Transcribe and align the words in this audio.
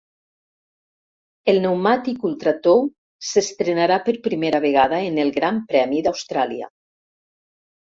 El 1.53 1.59
pneumàtic 1.65 2.25
ultra 2.31 2.55
tou 2.69 2.83
s'estrenarà 3.33 4.01
per 4.11 4.19
primera 4.31 4.65
vegada 4.69 5.07
en 5.15 5.25
el 5.29 5.35
Gran 5.41 5.65
Premi 5.73 6.07
d'Austràlia. 6.07 6.77